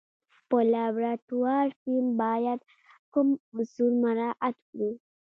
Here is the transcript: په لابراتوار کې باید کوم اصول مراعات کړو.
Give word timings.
په 0.49 0.57
لابراتوار 0.71 1.67
کې 1.83 1.95
باید 2.21 2.59
کوم 3.13 3.27
اصول 3.59 3.93
مراعات 4.03 4.55
کړو. 4.69 4.89